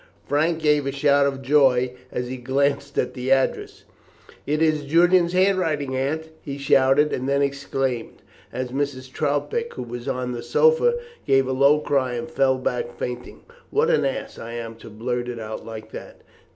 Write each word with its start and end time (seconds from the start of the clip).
Frank 0.27 0.57
gave 0.63 0.87
a 0.87 0.91
shout 0.91 1.27
of 1.27 1.43
joy 1.43 1.93
as 2.11 2.27
he 2.27 2.37
glanced 2.37 2.97
at 2.97 3.13
the 3.13 3.31
address. 3.31 3.83
"It 4.47 4.59
is 4.59 4.83
Julian's 4.85 5.33
handwriting, 5.33 5.95
Aunt," 5.95 6.29
he 6.41 6.57
shouted, 6.57 7.13
and 7.13 7.29
then 7.29 7.43
exclaimed, 7.43 8.23
as 8.51 8.69
Mrs. 8.71 9.11
Troutbeck, 9.13 9.73
who 9.75 9.83
was 9.83 10.07
on 10.07 10.31
the 10.31 10.41
sofa, 10.41 10.95
gave 11.27 11.45
a 11.47 11.53
low 11.53 11.81
cry 11.81 12.13
and 12.15 12.31
fell 12.31 12.57
back 12.57 12.97
fainting, 12.97 13.41
"What 13.69 13.91
an 13.91 14.03
ass 14.03 14.39
I 14.39 14.53
am 14.53 14.73
to 14.77 14.89
blurt 14.89 15.29
it 15.29 15.37
out 15.37 15.67
like 15.67 15.91
that!" 15.91 16.21